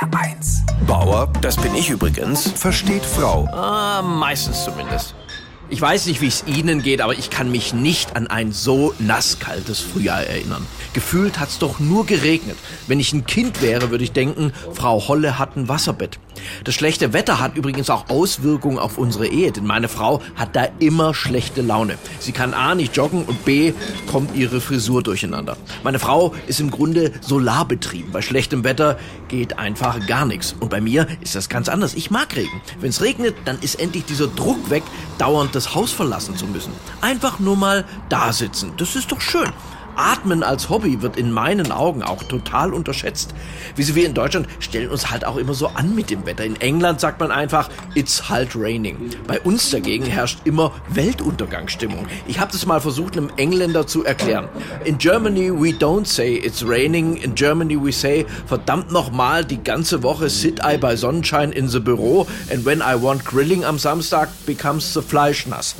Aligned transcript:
HR1. 0.00 0.62
Bauer, 0.86 1.30
das 1.42 1.56
bin 1.56 1.74
ich 1.74 1.90
übrigens, 1.90 2.50
versteht 2.52 3.04
Frau. 3.04 3.46
Ah, 3.52 4.00
meistens 4.00 4.64
zumindest. 4.64 5.14
Ich 5.68 5.80
weiß 5.80 6.06
nicht, 6.06 6.20
wie 6.20 6.26
es 6.26 6.44
Ihnen 6.46 6.82
geht, 6.82 7.00
aber 7.00 7.12
ich 7.12 7.28
kann 7.28 7.50
mich 7.50 7.74
nicht 7.74 8.16
an 8.16 8.26
ein 8.26 8.50
so 8.50 8.94
nasskaltes 8.98 9.80
Frühjahr 9.80 10.22
erinnern. 10.22 10.66
Gefühlt 10.94 11.38
hat's 11.38 11.58
doch 11.58 11.78
nur 11.78 12.06
geregnet. 12.06 12.56
Wenn 12.86 12.98
ich 12.98 13.12
ein 13.12 13.26
Kind 13.26 13.60
wäre, 13.62 13.90
würde 13.90 14.02
ich 14.02 14.12
denken, 14.12 14.52
Frau 14.72 15.06
Holle 15.06 15.38
hat 15.38 15.56
ein 15.56 15.68
Wasserbett. 15.68 16.18
Das 16.64 16.74
schlechte 16.74 17.12
Wetter 17.12 17.40
hat 17.40 17.56
übrigens 17.56 17.90
auch 17.90 18.08
Auswirkungen 18.08 18.78
auf 18.78 18.98
unsere 18.98 19.26
Ehe, 19.26 19.52
denn 19.52 19.66
meine 19.66 19.88
Frau 19.88 20.20
hat 20.36 20.56
da 20.56 20.66
immer 20.78 21.14
schlechte 21.14 21.62
Laune. 21.62 21.98
Sie 22.18 22.32
kann 22.32 22.54
A 22.54 22.74
nicht 22.74 22.96
joggen 22.96 23.24
und 23.24 23.44
B 23.44 23.72
kommt 24.10 24.34
ihre 24.36 24.60
Frisur 24.60 25.02
durcheinander. 25.02 25.56
Meine 25.82 25.98
Frau 25.98 26.34
ist 26.46 26.60
im 26.60 26.70
Grunde 26.70 27.12
solarbetrieben. 27.20 28.12
Bei 28.12 28.22
schlechtem 28.22 28.64
Wetter 28.64 28.98
geht 29.28 29.58
einfach 29.58 30.06
gar 30.06 30.26
nichts. 30.26 30.54
Und 30.58 30.70
bei 30.70 30.80
mir 30.80 31.06
ist 31.20 31.34
das 31.34 31.48
ganz 31.48 31.68
anders. 31.68 31.94
Ich 31.94 32.10
mag 32.10 32.34
Regen. 32.36 32.60
Wenn 32.80 32.90
es 32.90 33.00
regnet, 33.00 33.34
dann 33.44 33.58
ist 33.60 33.80
endlich 33.80 34.04
dieser 34.04 34.26
Druck 34.26 34.70
weg, 34.70 34.82
dauernd 35.18 35.54
das 35.54 35.74
Haus 35.74 35.92
verlassen 35.92 36.36
zu 36.36 36.46
müssen. 36.46 36.72
Einfach 37.00 37.38
nur 37.38 37.56
mal 37.56 37.84
da 38.08 38.32
sitzen. 38.32 38.72
Das 38.76 38.96
ist 38.96 39.12
doch 39.12 39.20
schön. 39.20 39.50
Atmen 40.00 40.42
als 40.42 40.70
Hobby 40.70 41.02
wird 41.02 41.18
in 41.18 41.30
meinen 41.30 41.72
Augen 41.72 42.02
auch 42.02 42.22
total 42.22 42.72
unterschätzt. 42.72 43.34
Wie 43.76 43.82
sie 43.82 43.94
wir 43.94 44.06
in 44.06 44.14
Deutschland 44.14 44.48
stellen 44.58 44.88
uns 44.88 45.10
halt 45.10 45.26
auch 45.26 45.36
immer 45.36 45.52
so 45.52 45.66
an 45.68 45.94
mit 45.94 46.08
dem 46.08 46.24
Wetter. 46.24 46.44
In 46.44 46.58
England 46.60 47.00
sagt 47.00 47.20
man 47.20 47.30
einfach, 47.30 47.68
it's 47.94 48.30
halt 48.30 48.56
raining. 48.56 49.10
Bei 49.26 49.38
uns 49.40 49.70
dagegen 49.70 50.06
herrscht 50.06 50.38
immer 50.44 50.72
Weltuntergangsstimmung. 50.88 52.06
Ich 52.26 52.40
habe 52.40 52.50
das 52.50 52.64
mal 52.64 52.80
versucht, 52.80 53.18
einem 53.18 53.30
Engländer 53.36 53.86
zu 53.86 54.02
erklären. 54.02 54.48
In 54.84 54.96
Germany 54.96 55.50
we 55.50 55.68
don't 55.68 56.06
say 56.06 56.34
it's 56.34 56.66
raining. 56.66 57.16
In 57.16 57.34
Germany 57.34 57.76
we 57.78 57.92
say, 57.92 58.24
verdammt 58.46 58.90
nochmal, 58.90 59.44
die 59.44 59.62
ganze 59.62 60.02
Woche 60.02 60.30
sit 60.30 60.60
I 60.64 60.78
bei 60.78 60.96
Sonnenschein 60.96 61.52
in 61.52 61.68
the 61.68 61.80
Büro 61.80 62.26
and 62.50 62.64
when 62.64 62.78
I 62.78 62.94
want 63.00 63.26
grilling 63.26 63.64
am 63.64 63.78
Samstag 63.78 64.28
becomes 64.46 64.94
the 64.94 65.02
Fleisch 65.02 65.46
nass. 65.46 65.74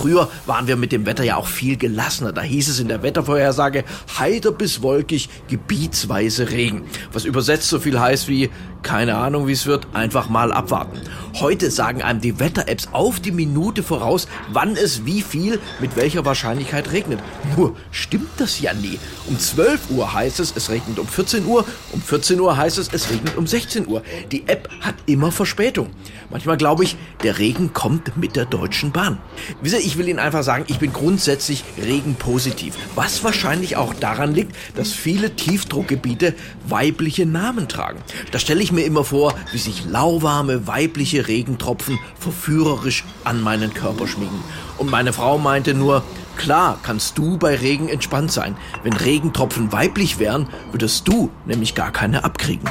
Früher 0.00 0.30
waren 0.46 0.66
wir 0.66 0.76
mit 0.76 0.92
dem 0.92 1.04
Wetter 1.04 1.24
ja 1.24 1.36
auch 1.36 1.46
viel 1.46 1.76
gelassener. 1.76 2.32
Da 2.32 2.40
hieß 2.40 2.70
es 2.70 2.80
in 2.80 2.88
der 2.88 3.02
Wettervorhersage 3.02 3.84
heiter 4.18 4.50
bis 4.50 4.80
wolkig, 4.80 5.28
gebietsweise 5.48 6.50
Regen. 6.50 6.84
Was 7.12 7.26
übersetzt 7.26 7.68
so 7.68 7.78
viel 7.78 8.00
heißt 8.00 8.26
wie 8.26 8.48
keine 8.82 9.16
Ahnung, 9.16 9.46
wie 9.46 9.52
es 9.52 9.66
wird, 9.66 9.88
einfach 9.92 10.28
mal 10.28 10.52
abwarten. 10.52 11.00
Heute 11.34 11.70
sagen 11.70 12.02
einem 12.02 12.20
die 12.20 12.40
Wetter-Apps 12.40 12.88
auf 12.92 13.20
die 13.20 13.30
Minute 13.30 13.82
voraus, 13.82 14.26
wann 14.52 14.76
es 14.76 15.04
wie 15.04 15.22
viel 15.22 15.60
mit 15.80 15.96
welcher 15.96 16.24
Wahrscheinlichkeit 16.24 16.92
regnet. 16.92 17.20
Nur 17.56 17.76
stimmt 17.90 18.30
das 18.38 18.60
ja 18.60 18.72
nie. 18.72 18.98
Um 19.26 19.38
12 19.38 19.90
Uhr 19.90 20.12
heißt 20.12 20.40
es, 20.40 20.54
es 20.56 20.70
regnet 20.70 20.98
um 20.98 21.06
14 21.06 21.44
Uhr, 21.44 21.64
um 21.92 22.00
14 22.00 22.40
Uhr 22.40 22.56
heißt 22.56 22.78
es, 22.78 22.88
es 22.92 23.10
regnet 23.10 23.36
um 23.36 23.46
16 23.46 23.86
Uhr. 23.86 24.02
Die 24.32 24.48
App 24.48 24.68
hat 24.80 24.94
immer 25.06 25.30
Verspätung. 25.30 25.90
Manchmal 26.30 26.56
glaube 26.56 26.84
ich, 26.84 26.96
der 27.22 27.38
Regen 27.38 27.72
kommt 27.72 28.16
mit 28.16 28.36
der 28.36 28.46
Deutschen 28.46 28.92
Bahn. 28.92 29.18
Wisst 29.60 29.74
ihr, 29.74 29.84
ich 29.90 29.98
will 29.98 30.08
Ihnen 30.08 30.20
einfach 30.20 30.44
sagen, 30.44 30.66
ich 30.68 30.78
bin 30.78 30.92
grundsätzlich 30.92 31.64
regenpositiv. 31.76 32.76
Was 32.94 33.24
wahrscheinlich 33.24 33.76
auch 33.76 33.92
daran 33.92 34.32
liegt, 34.32 34.54
dass 34.76 34.92
viele 34.92 35.34
Tiefdruckgebiete 35.34 36.34
weibliche 36.68 37.26
Namen 37.26 37.66
tragen. 37.66 37.98
Da 38.30 38.38
stelle 38.38 38.62
ich 38.62 38.70
mir 38.70 38.84
immer 38.84 39.02
vor, 39.02 39.34
wie 39.50 39.58
sich 39.58 39.86
lauwarme 39.86 40.68
weibliche 40.68 41.26
Regentropfen 41.26 41.98
verführerisch 42.20 43.04
an 43.24 43.42
meinen 43.42 43.74
Körper 43.74 44.06
schmiegen. 44.06 44.44
Und 44.78 44.92
meine 44.92 45.12
Frau 45.12 45.38
meinte 45.38 45.74
nur, 45.74 46.04
Klar 46.36 46.78
kannst 46.82 47.18
du 47.18 47.36
bei 47.36 47.54
Regen 47.56 47.90
entspannt 47.90 48.32
sein. 48.32 48.56
Wenn 48.82 48.94
Regentropfen 48.94 49.72
weiblich 49.72 50.18
wären, 50.18 50.48
würdest 50.70 51.06
du 51.06 51.30
nämlich 51.44 51.74
gar 51.74 51.92
keine 51.92 52.24
abkriegen. 52.24 52.66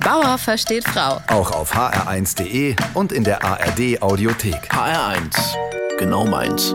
Bauer 0.00 0.36
versteht 0.36 0.82
Frau. 0.88 1.20
Auch 1.28 1.52
auf 1.52 1.76
hr1.de 1.76 2.74
und 2.94 3.12
in 3.12 3.22
der 3.22 3.44
ARD 3.44 4.02
Audiothek. 4.02 4.68
HR1, 4.72 5.54
genau 5.98 6.24
meins. 6.26 6.74